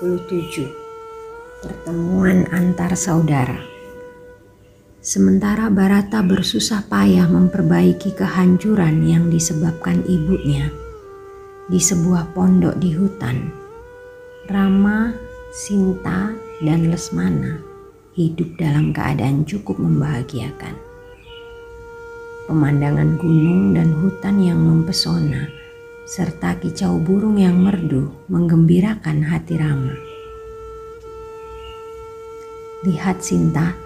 27 0.00 1.60
Pertemuan 1.60 2.48
antar 2.56 2.96
saudara 2.96 3.60
Sementara 5.04 5.68
Barata 5.68 6.24
bersusah 6.24 6.88
payah 6.88 7.28
memperbaiki 7.28 8.16
kehancuran 8.16 9.04
yang 9.04 9.28
disebabkan 9.28 10.00
ibunya 10.08 10.72
di 11.68 11.76
sebuah 11.76 12.32
pondok 12.32 12.80
di 12.80 12.96
hutan, 12.96 13.52
Rama, 14.48 15.12
Sinta, 15.52 16.32
dan 16.64 16.88
Lesmana 16.88 17.60
hidup 18.16 18.56
dalam 18.56 18.96
keadaan 18.96 19.44
cukup 19.44 19.76
membahagiakan. 19.76 20.80
Pemandangan 22.48 23.20
gunung 23.20 23.76
dan 23.76 23.92
hutan 24.00 24.40
yang 24.40 24.64
mempesona 24.64 25.59
serta 26.08 26.56
kicau 26.56 26.96
burung 26.96 27.36
yang 27.36 27.60
merdu 27.60 28.08
menggembirakan 28.32 29.20
hati 29.20 29.60
Rama. 29.60 29.92
Lihat 32.88 33.20
Sinta, 33.20 33.76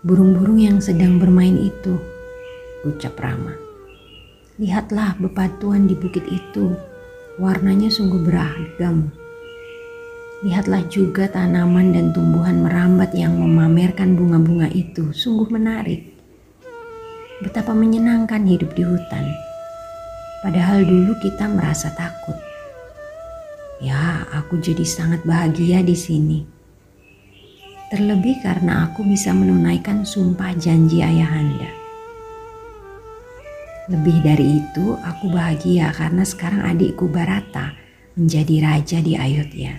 burung-burung 0.00 0.56
yang 0.56 0.80
sedang 0.80 1.20
bermain 1.20 1.52
itu, 1.60 2.00
ucap 2.88 3.20
Rama. 3.20 3.52
Lihatlah 4.56 5.20
bebatuan 5.20 5.84
di 5.84 5.92
bukit 5.92 6.24
itu, 6.24 6.72
warnanya 7.36 7.92
sungguh 7.92 8.24
beragam. 8.24 9.12
Lihatlah 10.42 10.88
juga 10.88 11.28
tanaman 11.28 11.92
dan 11.92 12.16
tumbuhan 12.16 12.64
merambat 12.64 13.12
yang 13.12 13.36
memamerkan 13.36 14.16
bunga-bunga 14.16 14.72
itu, 14.72 15.12
sungguh 15.12 15.52
menarik. 15.52 16.16
Betapa 17.44 17.76
menyenangkan 17.76 18.42
hidup 18.48 18.72
di 18.72 18.82
hutan 18.88 19.51
Padahal 20.42 20.82
dulu 20.82 21.14
kita 21.22 21.46
merasa 21.46 21.94
takut. 21.94 22.34
Ya, 23.78 24.26
aku 24.34 24.58
jadi 24.58 24.82
sangat 24.82 25.22
bahagia 25.22 25.86
di 25.86 25.94
sini. 25.94 26.42
Terlebih 27.94 28.42
karena 28.42 28.90
aku 28.90 29.06
bisa 29.06 29.30
menunaikan 29.30 30.02
sumpah 30.02 30.50
janji 30.58 30.98
ayahanda. 30.98 31.70
Lebih 33.86 34.18
dari 34.22 34.58
itu, 34.58 34.98
aku 34.98 35.30
bahagia 35.30 35.94
karena 35.94 36.26
sekarang 36.26 36.66
adikku 36.74 37.06
Barata 37.06 37.78
menjadi 38.18 38.66
raja 38.66 38.98
di 38.98 39.14
Ayodhya. 39.14 39.78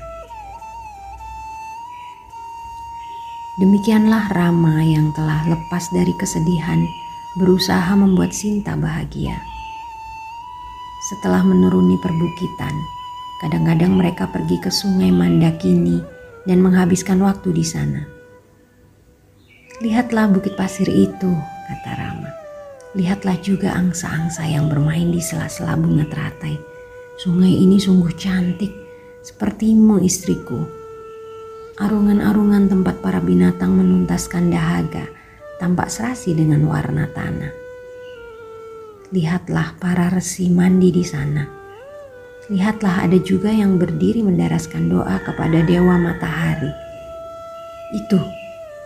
Demikianlah 3.59 4.31
Rama 4.31 4.79
yang 4.79 5.11
telah 5.11 5.43
lepas 5.45 5.91
dari 5.91 6.11
kesedihan 6.15 6.81
berusaha 7.35 7.93
membuat 7.99 8.31
Sinta 8.31 8.79
bahagia. 8.79 9.52
Setelah 11.03 11.43
menuruni 11.43 11.99
perbukitan, 11.99 12.71
kadang-kadang 13.43 13.99
mereka 13.99 14.23
pergi 14.31 14.55
ke 14.63 14.71
sungai 14.71 15.11
Mandakini 15.11 15.99
dan 16.47 16.63
menghabiskan 16.63 17.19
waktu 17.19 17.51
di 17.51 17.65
sana. 17.67 18.07
Lihatlah 19.83 20.31
bukit 20.31 20.55
pasir 20.55 20.87
itu, 20.87 21.27
kata 21.67 21.91
Rama. 21.99 22.31
Lihatlah 22.95 23.35
juga 23.43 23.75
angsa-angsa 23.75 24.47
yang 24.47 24.71
bermain 24.71 25.11
di 25.11 25.19
sela-sela 25.19 25.75
bunga 25.75 26.07
teratai. 26.07 26.55
Sungai 27.19 27.51
ini 27.51 27.83
sungguh 27.83 28.15
cantik, 28.15 28.71
sepertimu 29.27 29.99
istriku. 30.07 30.63
Arungan-arungan 31.83 32.71
tempat 32.71 33.03
para 33.03 33.19
binatang 33.19 33.75
menuntaskan 33.75 34.55
dahaga 34.55 35.11
tampak 35.59 35.91
serasi 35.91 36.31
dengan 36.31 36.63
warna 36.63 37.11
tanah. 37.11 37.62
Lihatlah 39.13 39.77
para 39.77 40.09
resi 40.09 40.49
mandi 40.49 40.89
di 40.89 41.05
sana. 41.05 41.45
Lihatlah 42.49 43.05
ada 43.05 43.21
juga 43.21 43.53
yang 43.53 43.77
berdiri 43.77 44.25
mendaraskan 44.25 44.89
doa 44.89 45.21
kepada 45.21 45.61
dewa 45.61 46.01
matahari. 46.01 46.73
Itu, 47.93 48.17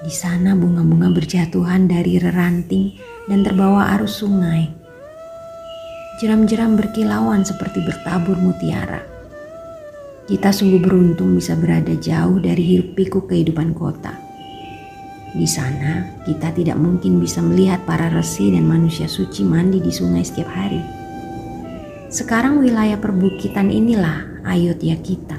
di 0.04 0.12
sana 0.12 0.52
bunga-bunga 0.52 1.16
berjatuhan 1.16 1.88
dari 1.88 2.20
reranting 2.20 3.00
dan 3.32 3.40
terbawa 3.48 3.96
arus 3.96 4.20
sungai. 4.20 4.68
Jeram-jeram 6.20 6.76
berkilauan 6.76 7.48
seperti 7.48 7.88
bertabur 7.88 8.36
mutiara. 8.36 9.00
Kita 10.28 10.52
sungguh 10.52 10.84
beruntung 10.84 11.40
bisa 11.40 11.56
berada 11.56 11.96
jauh 11.96 12.36
dari 12.44 12.68
hiruk 12.68 13.00
pikuk 13.00 13.32
kehidupan 13.32 13.72
kota 13.72 14.27
di 15.38 15.46
sana, 15.46 16.18
kita 16.26 16.50
tidak 16.50 16.82
mungkin 16.82 17.22
bisa 17.22 17.46
melihat 17.46 17.86
para 17.86 18.10
resi 18.10 18.50
dan 18.50 18.66
manusia 18.66 19.06
suci 19.06 19.46
mandi 19.46 19.78
di 19.78 19.94
sungai 19.94 20.26
setiap 20.26 20.50
hari. 20.50 20.82
Sekarang 22.10 22.58
wilayah 22.58 22.98
perbukitan 22.98 23.70
inilah 23.70 24.42
Ayodhya 24.42 24.98
kita. 24.98 25.38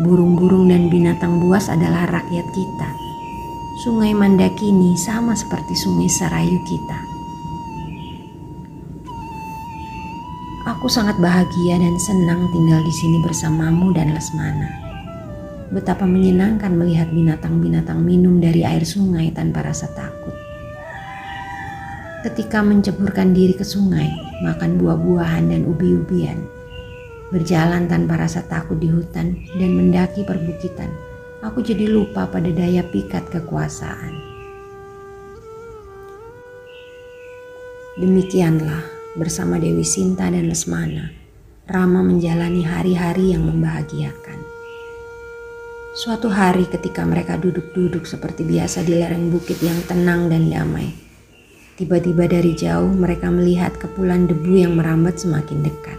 Burung-burung 0.00 0.72
dan 0.72 0.88
binatang 0.88 1.38
buas 1.44 1.68
adalah 1.68 2.08
rakyat 2.08 2.46
kita. 2.50 2.90
Sungai 3.84 4.16
Mandakini 4.16 4.96
sama 4.96 5.36
seperti 5.36 5.76
sungai 5.76 6.08
Sarayu 6.08 6.58
kita. 6.64 6.98
Aku 10.64 10.88
sangat 10.88 11.20
bahagia 11.20 11.76
dan 11.76 11.94
senang 12.00 12.48
tinggal 12.48 12.80
di 12.80 12.94
sini 12.96 13.20
bersamamu 13.20 13.92
dan 13.92 14.16
Lesmana. 14.16 14.83
Betapa 15.74 16.06
menyenangkan 16.06 16.70
melihat 16.70 17.10
binatang-binatang 17.10 17.98
minum 17.98 18.38
dari 18.38 18.62
air 18.62 18.86
sungai 18.86 19.34
tanpa 19.34 19.66
rasa 19.66 19.90
takut. 19.90 20.30
Ketika 22.22 22.62
menceburkan 22.62 23.34
diri 23.34 23.58
ke 23.58 23.66
sungai, 23.66 24.06
makan 24.46 24.78
buah-buahan 24.78 25.50
dan 25.50 25.66
ubi-ubian, 25.66 26.38
berjalan 27.34 27.90
tanpa 27.90 28.22
rasa 28.22 28.46
takut 28.46 28.78
di 28.78 28.86
hutan 28.86 29.34
dan 29.58 29.70
mendaki 29.74 30.22
perbukitan, 30.22 30.94
aku 31.42 31.66
jadi 31.66 31.90
lupa 31.90 32.30
pada 32.30 32.54
daya 32.54 32.86
pikat 32.86 33.26
kekuasaan. 33.34 34.14
Demikianlah 37.98 38.86
bersama 39.18 39.58
Dewi 39.58 39.82
Sinta 39.82 40.30
dan 40.30 40.46
Lesmana, 40.46 41.10
Rama 41.66 42.06
menjalani 42.06 42.62
hari-hari 42.62 43.34
yang 43.34 43.42
membahagiakan. 43.42 44.53
Suatu 45.94 46.26
hari 46.26 46.66
ketika 46.66 47.06
mereka 47.06 47.38
duduk-duduk 47.38 48.02
seperti 48.02 48.42
biasa 48.42 48.82
di 48.82 48.98
lereng 48.98 49.30
bukit 49.30 49.62
yang 49.62 49.78
tenang 49.86 50.26
dan 50.26 50.50
damai. 50.50 50.90
Tiba-tiba 51.78 52.26
dari 52.26 52.50
jauh 52.50 52.90
mereka 52.90 53.30
melihat 53.30 53.78
kepulan 53.78 54.26
debu 54.26 54.58
yang 54.58 54.74
merambat 54.74 55.22
semakin 55.22 55.62
dekat. 55.62 55.94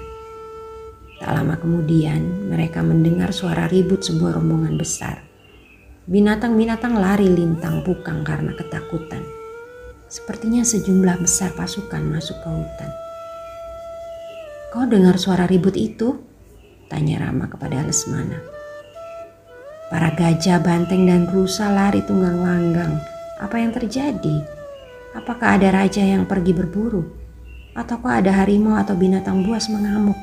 Tak 1.24 1.32
lama 1.32 1.56
kemudian 1.56 2.52
mereka 2.52 2.84
mendengar 2.84 3.32
suara 3.32 3.72
ribut 3.72 4.04
sebuah 4.04 4.36
rombongan 4.36 4.76
besar. 4.76 5.24
Binatang-binatang 6.12 7.00
lari 7.00 7.32
lintang 7.32 7.80
pukang 7.88 8.28
karena 8.28 8.52
ketakutan. 8.52 9.24
Sepertinya 10.12 10.68
sejumlah 10.68 11.24
besar 11.24 11.56
pasukan 11.56 12.04
masuk 12.04 12.36
ke 12.44 12.50
hutan. 12.52 12.92
Kau 14.76 14.84
dengar 14.92 15.16
suara 15.16 15.48
ribut 15.48 15.80
itu? 15.80 16.20
Tanya 16.92 17.24
Rama 17.24 17.48
kepada 17.48 17.80
Lesmana. 17.80 18.55
Para 19.86 20.10
gajah, 20.10 20.58
banteng, 20.66 21.06
dan 21.06 21.30
rusa 21.30 21.70
lari 21.70 22.02
tunggang 22.02 22.42
langgang. 22.42 22.98
Apa 23.38 23.62
yang 23.62 23.70
terjadi? 23.70 24.42
Apakah 25.14 25.62
ada 25.62 25.70
raja 25.70 26.02
yang 26.02 26.26
pergi 26.26 26.58
berburu? 26.58 27.06
Ataukah 27.78 28.18
ada 28.18 28.34
harimau 28.34 28.74
atau 28.82 28.98
binatang 28.98 29.46
buas 29.46 29.70
mengamuk? 29.70 30.18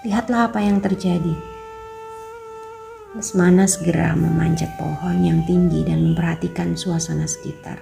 Lihatlah 0.00 0.48
apa 0.48 0.64
yang 0.64 0.80
terjadi. 0.80 1.36
Lesmana 3.12 3.68
segera 3.68 4.16
memanjat 4.16 4.72
pohon 4.80 5.20
yang 5.20 5.44
tinggi 5.44 5.84
dan 5.84 6.00
memperhatikan 6.00 6.72
suasana 6.72 7.28
sekitar. 7.28 7.76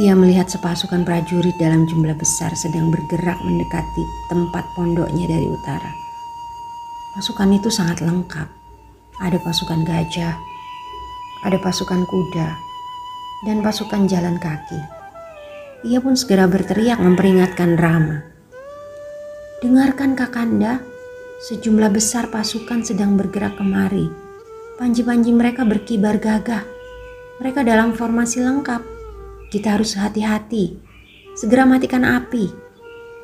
Ia 0.00 0.16
melihat 0.16 0.48
sepasukan 0.48 1.04
prajurit 1.04 1.52
dalam 1.60 1.84
jumlah 1.84 2.16
besar 2.16 2.48
sedang 2.56 2.88
bergerak 2.88 3.36
mendekati 3.44 4.04
tempat 4.32 4.64
pondoknya 4.72 5.28
dari 5.28 5.44
utara. 5.44 5.92
Pasukan 7.12 7.52
itu 7.60 7.68
sangat 7.68 8.00
lengkap 8.00 8.55
ada 9.20 9.40
pasukan 9.40 9.80
gajah, 9.86 10.36
ada 11.44 11.58
pasukan 11.62 12.04
kuda, 12.04 12.48
dan 13.48 13.64
pasukan 13.64 14.04
jalan 14.04 14.36
kaki. 14.36 14.80
Ia 15.86 16.00
pun 16.00 16.16
segera 16.16 16.48
berteriak 16.48 17.00
memperingatkan 17.00 17.76
Rama. 17.78 18.24
Dengarkan 19.62 20.18
Kakanda, 20.18 20.84
sejumlah 21.48 21.92
besar 21.92 22.28
pasukan 22.28 22.84
sedang 22.84 23.16
bergerak 23.16 23.56
kemari. 23.56 24.08
Panji-panji 24.76 25.32
mereka 25.32 25.64
berkibar 25.64 26.20
gagah. 26.20 26.64
Mereka 27.40 27.64
dalam 27.64 27.96
formasi 27.96 28.44
lengkap. 28.44 28.84
Kita 29.48 29.80
harus 29.80 29.96
hati-hati. 29.96 30.76
Segera 31.32 31.64
matikan 31.64 32.04
api. 32.04 32.52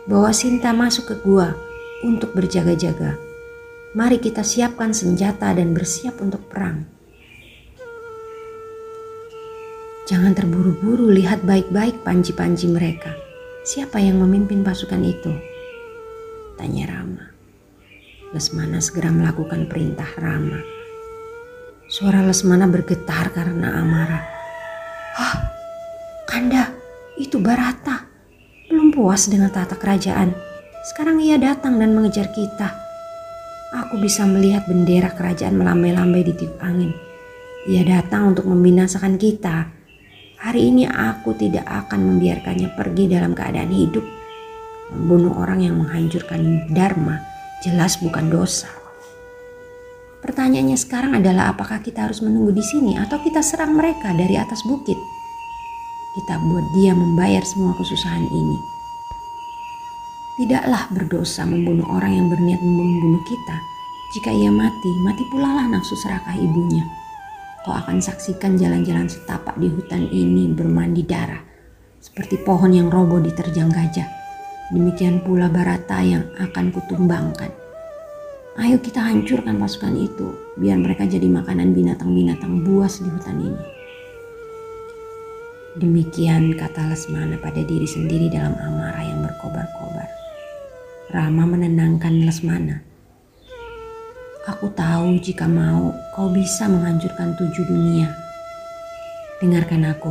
Bawa 0.09 0.33
Sinta 0.33 0.73
masuk 0.73 1.13
ke 1.13 1.17
gua 1.25 1.53
untuk 2.05 2.33
berjaga-jaga. 2.33 3.32
Mari 3.93 4.25
kita 4.25 4.41
siapkan 4.41 4.97
senjata 4.97 5.53
dan 5.53 5.77
bersiap 5.77 6.17
untuk 6.25 6.49
perang. 6.49 6.89
Jangan 10.09 10.33
terburu-buru 10.33 11.13
lihat 11.13 11.45
baik-baik 11.45 12.01
panji-panji 12.01 12.73
mereka. 12.73 13.13
Siapa 13.69 14.01
yang 14.01 14.17
memimpin 14.19 14.65
pasukan 14.65 14.99
itu? 15.05 15.33
Tanya 16.57 16.89
Rama. 16.89 17.25
Lesmana 18.33 18.81
segera 18.81 19.13
melakukan 19.13 19.69
perintah 19.69 20.09
Rama. 20.17 20.65
Suara 21.85 22.25
Lesmana 22.25 22.65
bergetar 22.73 23.29
karena 23.37 23.77
amarah. 23.77 24.25
Hah, 25.21 25.37
Kanda, 26.25 26.73
itu 27.21 27.37
Barata. 27.37 28.09
Belum 28.73 28.89
puas 28.89 29.29
dengan 29.29 29.53
tata 29.53 29.77
kerajaan. 29.77 30.33
Sekarang 30.89 31.21
ia 31.21 31.37
datang 31.37 31.77
dan 31.77 31.93
mengejar 31.93 32.33
kita. 32.33 32.82
Aku 33.73 33.97
bisa 33.97 34.29
melihat 34.29 34.69
bendera 34.69 35.09
kerajaan 35.17 35.57
melambai-lambai 35.57 36.29
di 36.29 36.37
tiup 36.37 36.61
angin. 36.61 36.93
Ia 37.65 37.81
datang 37.89 38.37
untuk 38.37 38.45
membinasakan 38.45 39.17
kita. 39.17 39.73
Hari 40.45 40.61
ini 40.69 40.85
aku 40.85 41.33
tidak 41.41 41.65
akan 41.65 42.05
membiarkannya 42.05 42.69
pergi 42.77 43.09
dalam 43.09 43.33
keadaan 43.33 43.73
hidup. 43.73 44.05
Membunuh 44.93 45.41
orang 45.41 45.65
yang 45.65 45.81
menghancurkan 45.81 46.69
Dharma 46.69 47.17
jelas 47.65 47.97
bukan 47.97 48.29
dosa. 48.29 48.69
Pertanyaannya 50.21 50.77
sekarang 50.77 51.17
adalah 51.17 51.57
apakah 51.57 51.81
kita 51.81 52.05
harus 52.05 52.21
menunggu 52.21 52.53
di 52.53 52.63
sini 52.63 53.01
atau 53.01 53.25
kita 53.25 53.41
serang 53.41 53.73
mereka 53.73 54.13
dari 54.13 54.37
atas 54.37 54.61
bukit? 54.69 55.01
Kita 56.13 56.37
buat 56.45 56.67
dia 56.77 56.93
membayar 56.93 57.41
semua 57.41 57.73
kesusahan 57.73 58.29
ini. 58.29 58.59
Tidaklah 60.41 60.89
berdosa 60.89 61.45
membunuh 61.45 61.85
orang 61.93 62.17
yang 62.17 62.27
berniat 62.33 62.61
membunuh 62.65 63.21
kita. 63.29 63.57
Jika 64.17 64.33
ia 64.33 64.49
mati, 64.49 64.91
mati 65.05 65.25
pula 65.29 65.49
lah 65.61 65.67
nafsu 65.69 65.93
serakah 65.97 66.37
ibunya. 66.37 66.85
Kau 67.65 67.73
akan 67.77 68.01
saksikan 68.01 68.57
jalan-jalan 68.57 69.09
setapak 69.09 69.55
di 69.61 69.69
hutan 69.69 70.09
ini 70.09 70.51
bermandi 70.53 71.05
darah, 71.05 71.41
seperti 72.01 72.41
pohon 72.43 72.73
yang 72.73 72.89
roboh 72.89 73.21
diterjang 73.21 73.69
gajah. 73.73 74.09
Demikian 74.73 75.21
pula 75.21 75.53
Barata 75.53 76.01
yang 76.01 76.25
akan 76.41 76.73
kutumbangkan. 76.73 77.53
Ayo 78.61 78.81
kita 78.85 79.01
hancurkan 79.01 79.57
pasukan 79.57 79.97
itu, 79.97 80.33
biar 80.61 80.77
mereka 80.77 81.09
jadi 81.09 81.25
makanan 81.25 81.73
binatang-binatang 81.73 82.65
buas 82.65 83.01
di 83.01 83.09
hutan 83.09 83.41
ini. 83.41 83.65
Demikian 85.73 86.53
kata 86.53 86.93
Lesmana 86.93 87.41
pada 87.41 87.65
diri 87.65 87.89
sendiri 87.89 88.29
dalam 88.29 88.53
amarah 88.61 89.09
yang 89.09 89.25
berkobar-kobar. 89.25 89.82
Rama 91.13 91.45
menenangkan 91.45 92.25
Lesmana. 92.25 92.81
Aku 94.49 94.73
tahu 94.73 95.21
jika 95.21 95.45
mau 95.45 95.93
kau 96.17 96.33
bisa 96.33 96.65
menghancurkan 96.73 97.37
tujuh 97.37 97.69
dunia. 97.69 98.09
Dengarkan 99.37 99.93
aku, 99.93 100.09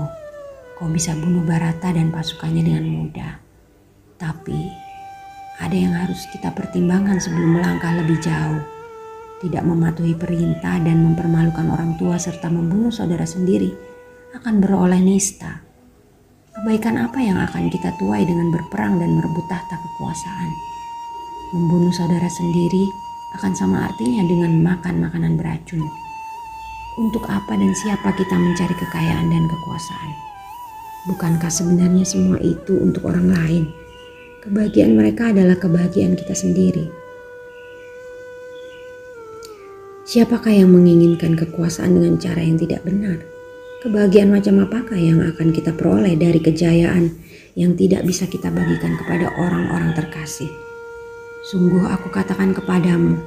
kau 0.77 0.85
bisa 0.93 1.17
bunuh 1.17 1.41
Barata 1.41 1.89
dan 1.89 2.13
pasukannya 2.13 2.61
dengan 2.61 2.85
mudah. 2.85 3.33
Tapi 4.21 4.61
ada 5.57 5.73
yang 5.73 5.97
harus 5.97 6.21
kita 6.29 6.53
pertimbangkan 6.53 7.17
sebelum 7.17 7.57
melangkah 7.57 7.97
lebih 7.97 8.21
jauh. 8.21 8.61
Tidak 9.41 9.65
mematuhi 9.65 10.13
perintah 10.13 10.77
dan 10.85 11.01
mempermalukan 11.01 11.65
orang 11.65 11.97
tua 11.97 12.21
serta 12.21 12.45
membunuh 12.53 12.93
saudara 12.93 13.25
sendiri 13.25 13.73
akan 14.37 14.61
beroleh 14.61 15.01
nista. 15.01 15.65
Kebaikan 16.53 17.01
apa 17.01 17.17
yang 17.17 17.41
akan 17.41 17.73
kita 17.73 17.89
tuai 17.97 18.21
dengan 18.21 18.53
berperang 18.53 19.01
dan 19.01 19.17
merebut 19.17 19.49
tahta 19.49 19.81
kekuasaan? 19.81 20.70
Membunuh 21.51 21.91
saudara 21.91 22.31
sendiri 22.31 22.87
akan 23.35 23.51
sama 23.51 23.91
artinya 23.91 24.23
dengan 24.23 24.63
makan 24.63 25.03
makanan 25.03 25.35
beracun. 25.35 25.83
Untuk 26.95 27.27
apa 27.27 27.59
dan 27.59 27.75
siapa 27.75 28.15
kita 28.15 28.39
mencari 28.39 28.71
kekayaan 28.71 29.27
dan 29.27 29.51
kekuasaan? 29.51 30.11
Bukankah 31.11 31.51
sebenarnya 31.51 32.07
semua 32.07 32.39
itu 32.39 32.79
untuk 32.79 33.03
orang 33.03 33.35
lain? 33.35 33.63
Kebahagiaan 34.47 34.95
mereka 34.95 35.35
adalah 35.35 35.59
kebahagiaan 35.59 36.15
kita 36.15 36.31
sendiri. 36.31 36.87
Siapakah 40.07 40.55
yang 40.55 40.71
menginginkan 40.71 41.35
kekuasaan 41.35 41.99
dengan 41.99 42.15
cara 42.15 42.47
yang 42.47 42.55
tidak 42.55 42.79
benar? 42.87 43.19
Kebahagiaan 43.83 44.31
macam 44.31 44.55
apakah 44.63 44.95
yang 44.95 45.19
akan 45.19 45.51
kita 45.51 45.75
peroleh 45.75 46.15
dari 46.15 46.39
kejayaan 46.39 47.11
yang 47.59 47.75
tidak 47.75 48.07
bisa 48.07 48.23
kita 48.23 48.47
bagikan 48.47 48.95
kepada 48.95 49.35
orang-orang 49.35 49.91
terkasih? 49.99 50.70
Sungguh 51.41 51.89
aku 51.89 52.13
katakan 52.13 52.53
kepadamu 52.53 53.17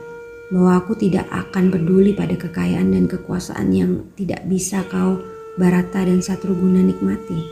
bahwa 0.54 0.78
aku 0.78 0.94
tidak 0.94 1.26
akan 1.34 1.74
peduli 1.74 2.14
pada 2.14 2.38
kekayaan 2.38 2.94
dan 2.94 3.10
kekuasaan 3.10 3.74
yang 3.74 4.06
tidak 4.14 4.46
bisa 4.46 4.86
kau 4.86 5.18
Barata 5.58 6.06
dan 6.06 6.22
Satruguna 6.22 6.78
nikmati. 6.78 7.42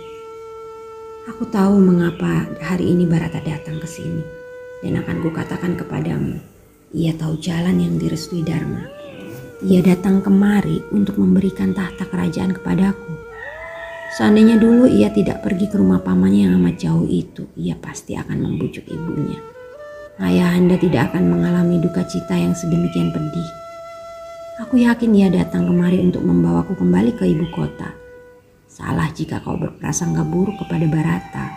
Aku 1.27 1.51
tahu 1.51 1.83
mengapa 1.83 2.47
hari 2.63 2.95
ini 2.95 3.11
Barata 3.11 3.43
datang 3.43 3.83
ke 3.83 3.91
sini 3.91 4.23
dan 4.87 5.03
akan 5.03 5.19
kukatakan 5.27 5.75
kepadamu, 5.75 6.39
ia 6.95 7.11
tahu 7.19 7.43
jalan 7.43 7.83
yang 7.83 7.99
direstui 7.99 8.47
Dharma. 8.47 8.87
Ia 9.67 9.83
datang 9.83 10.23
kemari 10.23 10.79
untuk 10.95 11.19
memberikan 11.19 11.75
tahta 11.75 12.07
kerajaan 12.07 12.55
kepadaku. 12.55 13.11
Seandainya 14.15 14.63
dulu 14.63 14.87
ia 14.87 15.11
tidak 15.11 15.43
pergi 15.43 15.67
ke 15.67 15.75
rumah 15.75 15.99
pamannya 15.99 16.47
yang 16.47 16.55
amat 16.63 16.79
jauh 16.79 17.07
itu, 17.11 17.51
ia 17.59 17.75
pasti 17.75 18.15
akan 18.15 18.39
membujuk 18.47 18.87
ibunya. 18.87 19.52
Ayah 20.21 20.53
anda 20.53 20.77
tidak 20.77 21.13
akan 21.13 21.33
mengalami 21.33 21.81
duka 21.81 22.05
cita 22.05 22.37
yang 22.37 22.53
sedemikian 22.53 23.09
pedih. 23.15 23.49
Aku 24.61 24.77
yakin 24.77 25.17
ia 25.17 25.33
datang 25.33 25.65
kemari 25.65 25.97
untuk 26.05 26.21
membawaku 26.21 26.77
kembali 26.77 27.17
ke 27.17 27.25
ibu 27.25 27.49
kota 27.57 28.03
Salah 28.73 29.13
jika 29.13 29.37
kau 29.45 29.53
berprasangka 29.61 30.25
buruk 30.25 30.57
kepada 30.65 30.89
Barata. 30.89 31.53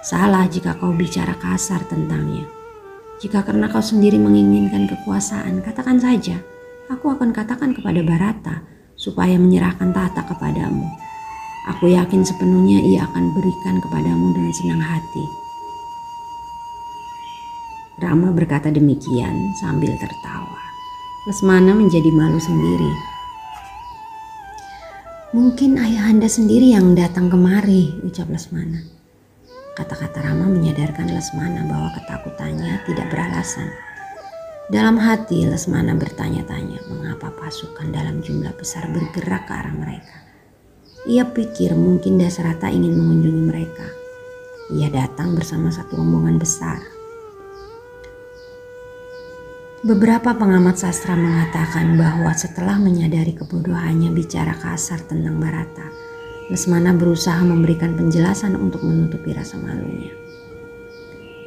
Salah 0.00 0.48
jika 0.48 0.72
kau 0.80 0.96
bicara 0.96 1.36
kasar 1.36 1.84
tentangnya. 1.84 2.48
Jika 3.20 3.44
karena 3.44 3.68
kau 3.68 3.84
sendiri 3.84 4.16
menginginkan 4.16 4.88
kekuasaan, 4.88 5.60
katakan 5.60 6.00
saja, 6.00 6.40
aku 6.88 7.12
akan 7.12 7.36
katakan 7.36 7.76
kepada 7.76 8.00
Barata 8.00 8.64
supaya 8.96 9.36
menyerahkan 9.36 9.92
tahta 9.92 10.24
kepadamu. 10.24 10.88
Aku 11.76 11.92
yakin 11.92 12.24
sepenuhnya 12.24 12.80
ia 12.80 13.04
akan 13.04 13.28
berikan 13.36 13.76
kepadamu 13.84 14.32
dengan 14.32 14.52
senang 14.56 14.80
hati. 14.80 15.47
Rama 17.98 18.30
berkata 18.30 18.70
demikian 18.70 19.34
sambil 19.58 19.90
tertawa. 19.98 20.62
Lesmana 21.26 21.74
menjadi 21.74 22.08
malu 22.14 22.38
sendiri 22.38 23.18
Mungkin 25.28 25.76
ayah 25.76 26.08
anda 26.08 26.24
sendiri 26.24 26.72
yang 26.72 26.96
datang 26.96 27.28
kemari, 27.28 27.92
ucap 28.00 28.32
Lesmana. 28.32 28.80
Kata-kata 29.76 30.24
Rama 30.24 30.48
menyadarkan 30.48 31.04
Lesmana 31.10 31.68
bahwa 31.68 31.92
ketakutannya 32.00 32.80
tidak 32.88 33.12
beralasan. 33.12 33.68
Dalam 34.72 34.96
hati 34.96 35.44
Lesmana 35.44 35.92
bertanya-tanya 35.98 36.80
mengapa 36.88 37.28
pasukan 37.34 37.92
dalam 37.92 38.24
jumlah 38.24 38.56
besar 38.56 38.88
bergerak 38.88 39.44
ke 39.44 39.52
arah 39.52 39.74
mereka. 39.76 40.16
Ia 41.04 41.28
pikir 41.28 41.76
mungkin 41.76 42.16
Dasarata 42.16 42.72
ingin 42.72 42.96
mengunjungi 42.96 43.42
mereka. 43.42 43.84
Ia 44.72 44.88
datang 44.88 45.36
bersama 45.36 45.68
satu 45.68 46.00
rombongan 46.00 46.40
besar 46.40 46.97
Beberapa 49.78 50.34
pengamat 50.34 50.74
sastra 50.74 51.14
mengatakan 51.14 51.94
bahwa 51.94 52.34
setelah 52.34 52.82
menyadari 52.82 53.30
kebodohannya 53.30 54.10
bicara 54.10 54.50
kasar 54.58 55.06
tentang 55.06 55.38
Barata, 55.38 55.86
Lesmana 56.50 56.90
berusaha 56.90 57.38
memberikan 57.46 57.94
penjelasan 57.94 58.58
untuk 58.58 58.82
menutupi 58.82 59.30
rasa 59.30 59.54
malunya. 59.54 60.10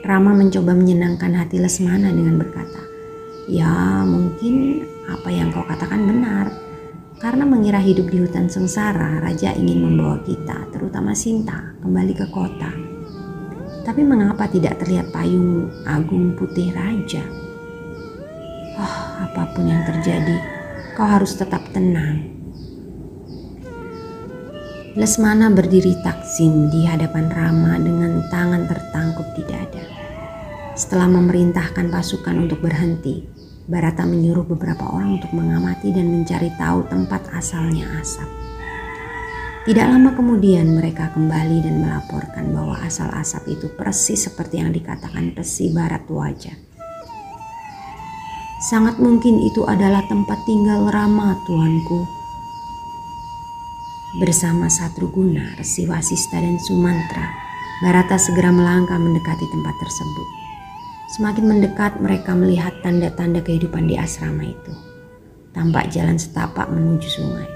Rama 0.08 0.32
mencoba 0.32 0.72
menyenangkan 0.72 1.44
hati 1.44 1.60
Lesmana 1.60 2.08
dengan 2.08 2.40
berkata, 2.40 2.80
Ya 3.52 3.68
mungkin 4.08 4.88
apa 5.12 5.28
yang 5.28 5.52
kau 5.52 5.68
katakan 5.68 6.08
benar, 6.08 6.56
karena 7.20 7.44
mengira 7.44 7.84
hidup 7.84 8.08
di 8.08 8.24
hutan 8.24 8.48
sengsara, 8.48 9.20
Raja 9.20 9.52
ingin 9.60 9.84
membawa 9.84 10.24
kita, 10.24 10.72
terutama 10.72 11.12
Sinta, 11.12 11.76
kembali 11.84 12.16
ke 12.16 12.32
kota. 12.32 12.72
Tapi 13.84 14.08
mengapa 14.08 14.48
tidak 14.48 14.80
terlihat 14.80 15.12
payung 15.12 15.68
agung 15.84 16.32
putih 16.40 16.72
Raja? 16.72 17.41
Apa 18.86 19.54
pun 19.54 19.70
yang 19.70 19.86
terjadi, 19.86 20.38
kau 20.98 21.06
harus 21.06 21.38
tetap 21.38 21.62
tenang. 21.72 22.32
Lesmana 24.92 25.48
berdiri 25.48 25.96
taksim 26.04 26.68
di 26.68 26.84
hadapan 26.84 27.32
Rama 27.32 27.80
dengan 27.80 28.28
tangan 28.28 28.68
tertangkup 28.68 29.28
di 29.40 29.44
dada. 29.48 29.86
Setelah 30.76 31.08
memerintahkan 31.08 31.88
pasukan 31.88 32.36
untuk 32.36 32.60
berhenti, 32.60 33.24
Barata 33.72 34.04
menyuruh 34.04 34.44
beberapa 34.44 34.84
orang 34.92 35.22
untuk 35.22 35.32
mengamati 35.32 35.96
dan 35.96 36.12
mencari 36.12 36.52
tahu 36.60 36.92
tempat 36.92 37.24
asalnya 37.32 37.88
asap. 38.04 38.28
Tidak 39.62 39.86
lama 39.86 40.12
kemudian 40.18 40.74
mereka 40.74 41.14
kembali 41.14 41.62
dan 41.62 41.86
melaporkan 41.86 42.50
bahwa 42.50 42.82
asal 42.82 43.08
asap 43.14 43.56
itu 43.56 43.70
persis 43.72 44.26
seperti 44.28 44.58
yang 44.58 44.74
dikatakan 44.74 45.38
Pesi 45.38 45.70
Barat 45.70 46.10
Wajah. 46.10 46.71
Sangat 48.62 49.02
mungkin 49.02 49.42
itu 49.42 49.66
adalah 49.66 50.06
tempat 50.06 50.38
tinggal 50.46 50.86
Rama, 50.94 51.34
tuanku. 51.50 52.06
Bersama 54.22 54.70
Satruguna, 54.70 55.58
Resi 55.58 55.90
Wasista 55.90 56.38
dan 56.38 56.62
Sumantra, 56.62 57.26
Barata 57.82 58.22
segera 58.22 58.54
melangkah 58.54 59.02
mendekati 59.02 59.50
tempat 59.50 59.74
tersebut. 59.82 60.28
Semakin 61.18 61.50
mendekat 61.50 61.98
mereka 61.98 62.38
melihat 62.38 62.78
tanda-tanda 62.86 63.42
kehidupan 63.42 63.90
di 63.90 63.98
asrama 63.98 64.46
itu. 64.46 64.74
Tampak 65.58 65.90
jalan 65.90 66.22
setapak 66.22 66.70
menuju 66.70 67.10
sungai. 67.10 67.50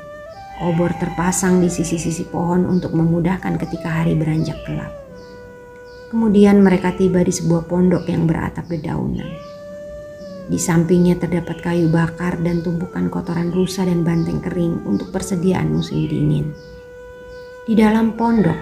Obor 0.66 0.90
terpasang 0.98 1.62
di 1.62 1.70
sisi-sisi 1.70 2.26
pohon 2.34 2.66
untuk 2.66 2.98
memudahkan 2.98 3.62
ketika 3.62 4.02
hari 4.02 4.18
beranjak 4.18 4.58
gelap. 4.66 4.90
Kemudian 6.10 6.66
mereka 6.66 6.98
tiba 6.98 7.22
di 7.22 7.30
sebuah 7.30 7.70
pondok 7.70 8.10
yang 8.10 8.26
beratap 8.26 8.66
dedaunan. 8.66 9.55
Di 10.46 10.62
sampingnya 10.62 11.18
terdapat 11.18 11.58
kayu 11.66 11.90
bakar 11.90 12.38
dan 12.46 12.62
tumpukan 12.62 13.10
kotoran 13.10 13.50
rusa 13.50 13.82
dan 13.82 14.06
banteng 14.06 14.46
kering 14.46 14.86
untuk 14.86 15.10
persediaan 15.10 15.74
musim 15.74 16.06
dingin. 16.06 16.54
Di 17.66 17.74
dalam 17.74 18.14
pondok, 18.14 18.58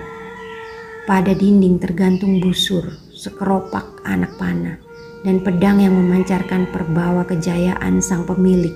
pada 1.03 1.35
dinding 1.35 1.83
tergantung 1.83 2.39
busur, 2.39 2.87
sekeropak 3.11 3.99
anak 4.07 4.31
panah, 4.39 4.79
dan 5.27 5.43
pedang 5.43 5.83
yang 5.83 5.91
memancarkan 5.91 6.71
perbawa 6.71 7.27
kejayaan 7.27 7.99
sang 7.99 8.23
pemilik, 8.23 8.71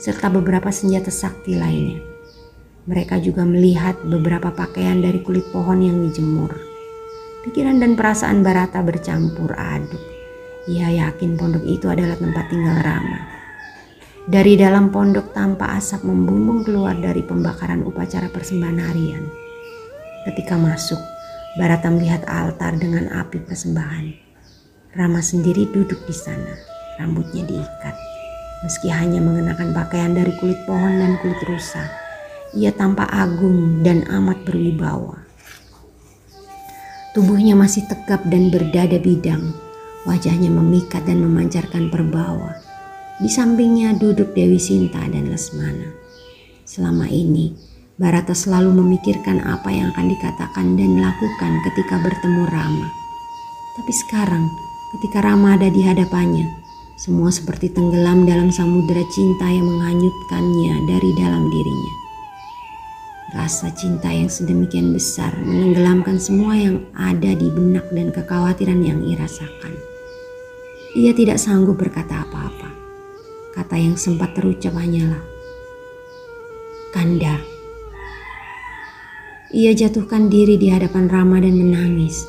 serta 0.00 0.32
beberapa 0.32 0.72
senjata 0.72 1.12
sakti 1.12 1.52
lainnya. 1.52 2.00
Mereka 2.88 3.20
juga 3.20 3.44
melihat 3.44 4.00
beberapa 4.08 4.48
pakaian 4.48 5.04
dari 5.04 5.20
kulit 5.20 5.44
pohon 5.52 5.84
yang 5.84 6.00
dijemur. 6.00 6.56
Pikiran 7.44 7.76
dan 7.76 7.92
perasaan 7.92 8.40
Barata 8.40 8.80
bercampur 8.80 9.52
aduk 9.52 10.17
ia 10.68 11.08
yakin 11.08 11.40
pondok 11.40 11.64
itu 11.64 11.88
adalah 11.88 12.20
tempat 12.20 12.44
tinggal 12.52 12.76
Rama. 12.84 13.20
Dari 14.28 14.60
dalam 14.60 14.92
pondok 14.92 15.32
tampak 15.32 15.80
asap 15.80 16.04
membumbung 16.04 16.60
keluar 16.60 16.92
dari 16.92 17.24
pembakaran 17.24 17.80
upacara 17.80 18.28
persembahan 18.28 18.78
harian. 18.78 19.24
Ketika 20.28 20.60
masuk, 20.60 21.00
Barata 21.58 21.90
melihat 21.90 22.22
altar 22.30 22.78
dengan 22.78 23.10
api 23.10 23.42
persembahan. 23.42 24.14
Rama 24.94 25.18
sendiri 25.18 25.66
duduk 25.74 25.98
di 26.06 26.14
sana, 26.14 26.54
rambutnya 27.02 27.42
diikat. 27.42 27.96
Meski 28.62 28.92
hanya 28.94 29.18
mengenakan 29.18 29.74
pakaian 29.74 30.14
dari 30.14 30.30
kulit 30.38 30.54
pohon 30.70 31.02
dan 31.02 31.18
kulit 31.18 31.42
rusa, 31.50 31.82
ia 32.54 32.70
tampak 32.70 33.10
agung 33.10 33.82
dan 33.82 34.06
amat 34.06 34.38
berwibawa. 34.46 35.24
Tubuhnya 37.16 37.58
masih 37.58 37.82
tegap 37.90 38.22
dan 38.30 38.54
berdada 38.54 39.00
bidang, 39.02 39.50
Wajahnya 40.08 40.48
memikat 40.48 41.04
dan 41.04 41.20
memancarkan 41.20 41.92
perbawa. 41.92 42.56
Di 43.20 43.28
sampingnya 43.28 43.92
duduk 44.00 44.32
Dewi 44.32 44.56
Sinta 44.56 45.04
dan 45.04 45.28
Lesmana. 45.28 45.92
Selama 46.64 47.04
ini, 47.12 47.52
Barata 47.98 48.30
selalu 48.30 48.78
memikirkan 48.78 49.42
apa 49.42 49.74
yang 49.74 49.90
akan 49.90 50.06
dikatakan 50.06 50.78
dan 50.78 51.02
lakukan 51.02 51.52
ketika 51.66 51.98
bertemu 51.98 52.46
Rama. 52.46 52.88
Tapi 53.74 53.92
sekarang, 54.06 54.46
ketika 54.94 55.18
Rama 55.26 55.58
ada 55.58 55.66
di 55.66 55.82
hadapannya, 55.82 56.46
semua 56.94 57.34
seperti 57.34 57.74
tenggelam 57.74 58.22
dalam 58.22 58.54
samudera 58.54 59.02
cinta 59.10 59.50
yang 59.50 59.66
menghanyutkannya 59.66 60.74
dari 60.86 61.10
dalam 61.18 61.42
dirinya. 61.50 61.94
Rasa 63.34 63.74
cinta 63.74 64.14
yang 64.14 64.30
sedemikian 64.30 64.94
besar 64.94 65.34
menenggelamkan 65.42 66.22
semua 66.22 66.54
yang 66.54 66.86
ada 66.94 67.34
di 67.34 67.50
benak 67.50 67.90
dan 67.90 68.14
kekhawatiran 68.14 68.78
yang 68.78 69.02
ia 69.02 69.18
rasakan. 69.18 69.87
Ia 70.96 71.12
tidak 71.12 71.36
sanggup 71.36 71.76
berkata 71.76 72.24
apa-apa. 72.24 72.72
Kata 73.52 73.76
yang 73.76 74.00
sempat 74.00 74.32
terucap 74.32 74.72
hanyalah, 74.72 75.20
Kanda. 76.88 77.36
Ia 79.52 79.76
jatuhkan 79.76 80.32
diri 80.32 80.56
di 80.56 80.72
hadapan 80.72 81.12
Rama 81.12 81.44
dan 81.44 81.60
menangis. 81.60 82.24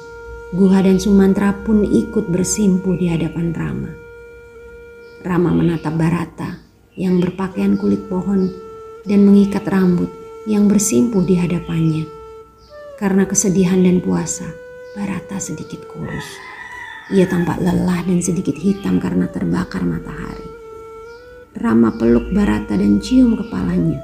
Guha 0.51 0.83
dan 0.83 0.99
Sumantra 0.99 1.55
pun 1.63 1.87
ikut 1.87 2.27
bersimpuh 2.27 2.99
di 2.99 3.07
hadapan 3.07 3.55
Rama. 3.55 3.91
Rama 5.23 5.55
menatap 5.55 5.95
Barata 5.95 6.59
yang 6.99 7.23
berpakaian 7.23 7.79
kulit 7.79 8.03
pohon 8.11 8.51
dan 9.07 9.23
mengikat 9.23 9.63
rambut 9.71 10.11
yang 10.43 10.67
bersimpuh 10.67 11.23
di 11.23 11.39
hadapannya. 11.39 12.03
Karena 12.99 13.23
kesedihan 13.23 13.79
dan 13.79 14.03
puasa, 14.03 14.51
Barata 14.99 15.39
sedikit 15.39 15.87
kurus. 15.87 16.58
Ia 17.09 17.25
tampak 17.25 17.57
lelah 17.57 18.05
dan 18.05 18.21
sedikit 18.21 18.53
hitam 18.53 19.01
karena 19.01 19.25
terbakar 19.25 19.81
matahari. 19.81 20.45
Rama 21.57 21.89
peluk 21.97 22.29
Barata 22.37 22.77
dan 22.77 23.01
cium 23.01 23.33
kepalanya. 23.33 23.97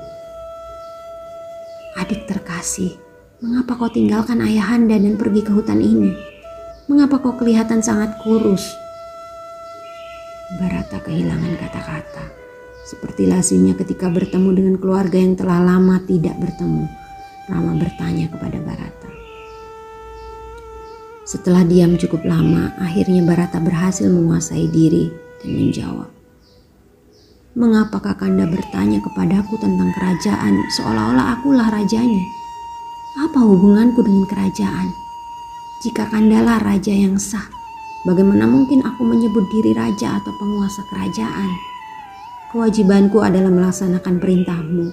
Adik 2.01 2.25
terkasih, 2.25 2.97
mengapa 3.45 3.77
kau 3.77 3.93
tinggalkan 3.93 4.41
ayahanda 4.41 4.97
dan 4.97 5.21
pergi 5.21 5.45
ke 5.45 5.53
hutan 5.53 5.85
ini? 5.85 6.17
Mengapa 6.89 7.21
kau 7.21 7.37
kelihatan 7.37 7.85
sangat 7.85 8.17
kurus? 8.25 8.73
Barata 10.57 10.97
kehilangan 11.05 11.61
kata-kata. 11.61 12.25
Seperti 12.89 13.29
lazimnya 13.29 13.77
ketika 13.77 14.09
bertemu 14.09 14.49
dengan 14.49 14.75
keluarga 14.81 15.21
yang 15.21 15.37
telah 15.37 15.61
lama 15.61 16.01
tidak 16.09 16.41
bertemu. 16.41 16.89
Rama 17.53 17.77
bertanya 17.77 18.33
kepada 18.33 18.57
Barata. 18.65 19.04
Setelah 21.25 21.65
diam 21.65 21.97
cukup 21.97 22.21
lama, 22.21 22.69
akhirnya 22.77 23.25
Barata 23.25 23.57
berhasil 23.57 24.05
menguasai 24.05 24.69
diri 24.69 25.09
dan 25.41 25.57
menjawab. 25.57 26.09
Mengapa 27.57 27.97
Kakanda 27.97 28.45
bertanya 28.45 29.01
kepadaku 29.01 29.57
tentang 29.57 29.89
kerajaan 29.97 30.53
seolah-olah 30.77 31.33
akulah 31.33 31.73
rajanya? 31.73 32.21
Apa 33.25 33.41
hubunganku 33.41 34.05
dengan 34.05 34.29
kerajaan? 34.29 34.93
Jika 35.81 36.13
Kandalah 36.13 36.61
raja 36.61 36.93
yang 36.93 37.17
sah, 37.17 37.49
bagaimana 38.05 38.45
mungkin 38.45 38.85
aku 38.85 39.01
menyebut 39.01 39.49
diri 39.49 39.73
raja 39.73 40.21
atau 40.21 40.29
penguasa 40.37 40.85
kerajaan? 40.93 41.49
Kewajibanku 42.53 43.17
adalah 43.25 43.49
melaksanakan 43.49 44.21
perintahmu 44.21 44.85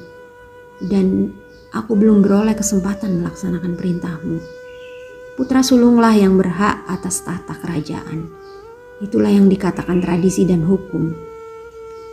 dan 0.88 1.28
aku 1.76 1.92
belum 1.92 2.24
beroleh 2.24 2.56
kesempatan 2.56 3.20
melaksanakan 3.20 3.76
perintahmu 3.76 4.61
putra 5.32 5.64
sulunglah 5.64 6.12
yang 6.12 6.36
berhak 6.36 6.84
atas 6.84 7.24
tahta 7.24 7.56
kerajaan. 7.56 8.28
Itulah 9.00 9.32
yang 9.32 9.48
dikatakan 9.48 10.04
tradisi 10.04 10.44
dan 10.44 10.62
hukum. 10.62 11.16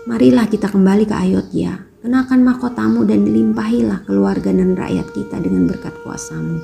Marilah 0.07 0.47
kita 0.47 0.71
kembali 0.71 1.05
ke 1.05 1.13
Ayodhya, 1.13 1.85
kenakan 1.99 2.41
mahkotamu 2.47 3.03
dan 3.03 3.27
limpahilah 3.27 4.07
keluarga 4.07 4.49
dan 4.49 4.73
rakyat 4.73 5.11
kita 5.11 5.37
dengan 5.43 5.67
berkat 5.67 5.93
kuasamu. 6.01 6.63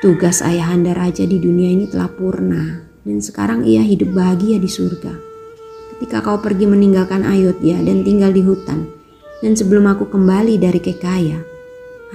Tugas 0.00 0.40
ayahanda 0.40 0.94
raja 0.94 1.26
di 1.26 1.42
dunia 1.42 1.74
ini 1.74 1.90
telah 1.90 2.08
purna 2.08 2.86
dan 3.02 3.18
sekarang 3.18 3.66
ia 3.66 3.82
hidup 3.82 4.14
bahagia 4.14 4.62
di 4.62 4.70
surga. 4.70 5.12
Ketika 5.94 6.22
kau 6.22 6.38
pergi 6.38 6.70
meninggalkan 6.70 7.26
Ayodhya 7.26 7.82
dan 7.82 8.06
tinggal 8.06 8.30
di 8.32 8.42
hutan, 8.46 8.88
dan 9.42 9.52
sebelum 9.58 9.84
aku 9.90 10.08
kembali 10.08 10.56
dari 10.56 10.80
Kekaya, 10.80 11.36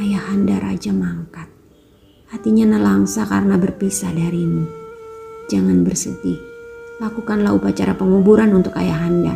ayahanda 0.02 0.58
raja 0.58 0.90
mangkat. 0.90 1.59
Hatinya 2.30 2.78
nelangsa 2.78 3.26
karena 3.26 3.58
berpisah 3.58 4.14
darimu. 4.14 4.70
Jangan 5.50 5.82
bersedih. 5.82 6.38
Lakukanlah 7.02 7.58
upacara 7.58 7.98
penguburan 7.98 8.54
untuk 8.54 8.78
ayahanda. 8.78 9.34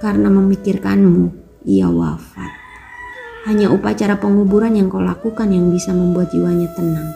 Karena 0.00 0.32
memikirkanmu, 0.32 1.28
ia 1.68 1.92
wafat. 1.92 2.48
Hanya 3.44 3.68
upacara 3.68 4.16
penguburan 4.16 4.72
yang 4.72 4.88
kau 4.88 5.04
lakukan 5.04 5.52
yang 5.52 5.68
bisa 5.68 5.92
membuat 5.92 6.32
jiwanya 6.32 6.72
tenang. 6.72 7.12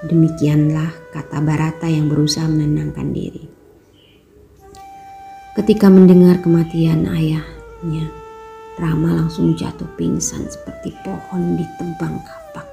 Demikianlah 0.00 0.96
kata 1.12 1.44
Barata 1.44 1.92
yang 1.92 2.08
berusaha 2.08 2.48
menenangkan 2.48 3.12
diri. 3.12 3.44
Ketika 5.60 5.92
mendengar 5.92 6.40
kematian 6.40 7.04
ayahnya, 7.04 8.19
Rama 8.78 9.24
langsung 9.24 9.58
jatuh 9.58 9.88
pingsan 9.98 10.46
seperti 10.46 10.94
pohon 11.02 11.58
di 11.58 11.66
tebang 11.80 12.22
kapak. 12.22 12.68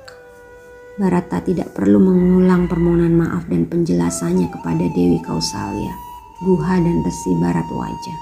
Barata 1.01 1.42
tidak 1.42 1.74
perlu 1.74 1.98
mengulang 1.98 2.70
permohonan 2.70 3.18
maaf 3.18 3.50
dan 3.50 3.66
penjelasannya 3.66 4.50
kepada 4.54 4.86
Dewi 4.94 5.18
Kausalya, 5.25 5.94
Guha 6.46 6.75
dan 6.77 7.01
Resi 7.01 7.34
Barat 7.42 7.66
Wajah. 7.74 8.18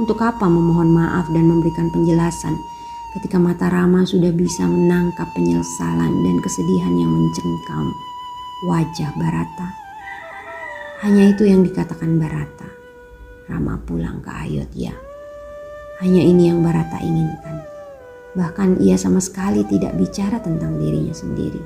Untuk 0.00 0.24
apa 0.24 0.48
memohon 0.48 0.88
maaf 0.88 1.28
dan 1.36 1.44
memberikan 1.44 1.92
penjelasan 1.92 2.56
ketika 3.12 3.36
mata 3.36 3.68
Rama 3.68 4.08
sudah 4.08 4.32
bisa 4.32 4.64
menangkap 4.64 5.28
penyesalan 5.36 6.12
dan 6.24 6.36
kesedihan 6.40 6.96
yang 6.96 7.12
mencengkam 7.12 7.92
wajah 8.64 9.12
Barata 9.20 9.68
Hanya 11.04 11.34
itu 11.34 11.44
yang 11.44 11.66
dikatakan 11.66 12.14
Barata. 12.14 12.70
Rama 13.50 13.74
pulang 13.82 14.22
ke 14.22 14.30
Ayodhya. 14.30 15.11
Hanya 16.02 16.22
ini 16.26 16.50
yang 16.50 16.66
Barata 16.66 16.98
inginkan. 16.98 17.62
Bahkan 18.34 18.82
ia 18.82 18.98
sama 18.98 19.22
sekali 19.22 19.62
tidak 19.62 19.94
bicara 19.94 20.42
tentang 20.42 20.74
dirinya 20.76 21.14
sendiri. 21.14 21.62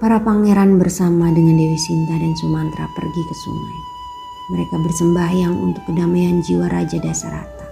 Para 0.00 0.18
pangeran 0.24 0.80
bersama 0.80 1.28
dengan 1.30 1.60
Dewi 1.60 1.76
Sinta 1.76 2.16
dan 2.16 2.32
Sumantra 2.40 2.88
pergi 2.96 3.22
ke 3.28 3.34
sungai. 3.44 3.78
Mereka 4.56 4.76
bersembahyang 4.80 5.54
untuk 5.54 5.82
kedamaian 5.84 6.40
jiwa 6.40 6.68
Raja 6.68 6.96
Dasarata. 6.96 7.68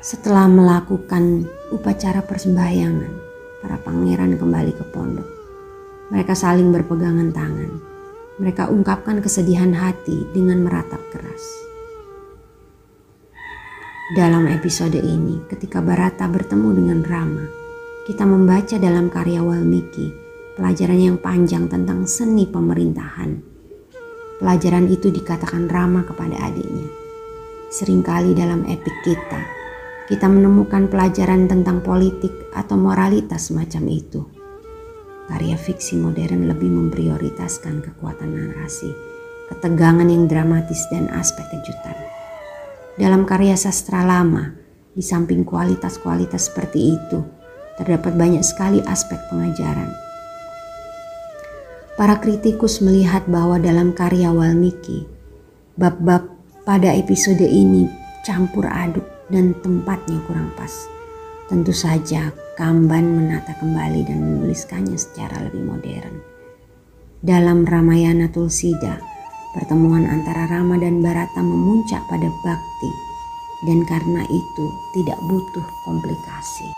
Setelah 0.00 0.48
melakukan 0.50 1.46
upacara 1.70 2.24
persembahyangan, 2.24 3.12
para 3.62 3.78
pangeran 3.78 4.34
kembali 4.34 4.72
ke 4.74 4.84
pondok. 4.90 5.28
Mereka 6.10 6.34
saling 6.34 6.74
berpegangan 6.74 7.30
tangan 7.30 7.92
mereka 8.40 8.66
ungkapkan 8.66 9.20
kesedihan 9.20 9.70
hati 9.76 10.24
dengan 10.32 10.64
meratap 10.64 10.98
keras. 11.12 11.71
Dalam 14.12 14.44
episode 14.44 15.00
ini, 15.00 15.40
ketika 15.48 15.80
Barata 15.80 16.28
bertemu 16.28 16.68
dengan 16.76 17.00
Rama, 17.00 17.48
kita 18.04 18.28
membaca 18.28 18.76
dalam 18.76 19.08
karya 19.08 19.40
Walmiki 19.40 20.12
pelajaran 20.52 21.00
yang 21.00 21.16
panjang 21.16 21.64
tentang 21.64 22.04
seni 22.04 22.44
pemerintahan. 22.44 23.40
Pelajaran 24.36 24.92
itu 24.92 25.08
dikatakan 25.08 25.64
Rama 25.64 26.04
kepada 26.04 26.36
adiknya. 26.44 26.92
Seringkali 27.72 28.36
dalam 28.36 28.68
epik 28.68 28.92
kita, 29.00 29.40
kita 30.12 30.28
menemukan 30.28 30.92
pelajaran 30.92 31.48
tentang 31.48 31.80
politik 31.80 32.52
atau 32.52 32.76
moralitas 32.76 33.48
semacam 33.48 33.88
itu 33.88 34.20
karya 35.32 35.56
fiksi 35.56 35.96
modern 35.96 36.52
lebih 36.52 36.68
memprioritaskan 36.68 37.80
kekuatan 37.80 38.36
narasi, 38.36 38.92
ketegangan 39.48 40.04
yang 40.04 40.28
dramatis 40.28 40.84
dan 40.92 41.08
aspek 41.16 41.48
kejutan. 41.48 42.11
Dalam 43.00 43.24
karya 43.24 43.56
sastra 43.56 44.04
lama, 44.04 44.52
di 44.92 45.00
samping 45.00 45.48
kualitas-kualitas 45.48 46.52
seperti 46.52 46.96
itu, 46.96 47.24
terdapat 47.80 48.12
banyak 48.12 48.44
sekali 48.44 48.84
aspek 48.84 49.16
pengajaran. 49.32 49.88
Para 51.96 52.20
kritikus 52.20 52.84
melihat 52.84 53.24
bahwa 53.28 53.56
dalam 53.56 53.96
karya 53.96 54.28
Walmiki, 54.28 55.08
bab-bab 55.76 56.28
pada 56.68 56.92
episode 56.92 57.44
ini 57.44 57.88
campur 58.24 58.68
aduk 58.68 59.04
dan 59.32 59.56
tempatnya 59.64 60.20
kurang 60.28 60.52
pas. 60.56 60.72
Tentu 61.48 61.72
saja 61.72 62.32
Kamban 62.52 63.16
menata 63.16 63.56
kembali 63.56 64.04
dan 64.04 64.20
menuliskannya 64.20 64.96
secara 65.00 65.40
lebih 65.48 65.64
modern. 65.64 66.20
Dalam 67.24 67.64
Ramayana 67.64 68.28
Tulsida, 68.28 69.00
pertemuan 69.52 70.08
antara 70.08 70.48
Rama 70.48 70.80
dan 70.80 71.04
Barata 71.04 71.44
memuncak 71.44 72.02
pada 72.08 72.28
bakti 72.42 72.92
dan 73.62 73.86
karena 73.86 74.26
itu 74.26 74.66
tidak 74.96 75.18
butuh 75.28 75.66
komplikasi. 75.86 76.72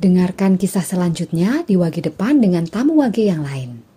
Dengarkan 0.00 0.56
kisah 0.56 0.80
selanjutnya 0.80 1.60
di 1.68 1.76
Wage 1.76 2.00
Depan 2.00 2.40
dengan 2.40 2.64
tamu 2.64 2.96
Wage 2.96 3.28
yang 3.28 3.44
lain. 3.44 3.89